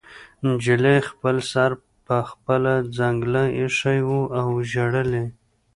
[0.45, 1.71] نجلۍ خپل سر
[2.05, 5.27] په خپله څنګله ایښی و او ژړل یې